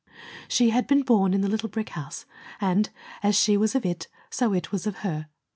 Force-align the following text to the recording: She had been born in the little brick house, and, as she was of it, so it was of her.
She 0.47 0.71
had 0.71 0.87
been 0.87 1.03
born 1.03 1.31
in 1.31 1.41
the 1.41 1.47
little 1.47 1.69
brick 1.69 1.89
house, 1.89 2.25
and, 2.59 2.89
as 3.21 3.39
she 3.39 3.55
was 3.55 3.75
of 3.75 3.85
it, 3.85 4.07
so 4.31 4.51
it 4.51 4.71
was 4.71 4.87
of 4.87 4.95
her. 5.05 5.27